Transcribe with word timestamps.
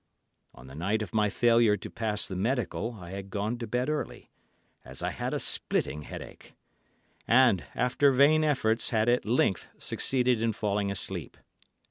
On 0.55 0.65
the 0.65 0.73
night 0.73 1.03
of 1.03 1.13
my 1.13 1.29
failure 1.29 1.77
to 1.77 1.89
pass 1.91 2.25
the 2.27 2.35
medical 2.35 2.93
I 2.93 3.11
had 3.11 3.29
gone 3.29 3.59
to 3.59 3.67
bed 3.67 3.87
early, 3.87 4.31
as 4.83 5.03
I 5.03 5.11
had 5.11 5.31
a 5.31 5.37
splitting 5.37 6.01
headache, 6.01 6.55
and, 7.27 7.65
after 7.75 8.11
vain 8.11 8.43
efforts, 8.43 8.89
had 8.89 9.07
at 9.09 9.25
length 9.25 9.67
succeeded 9.77 10.41
in 10.41 10.53
falling 10.53 10.89
asleep. 10.89 11.37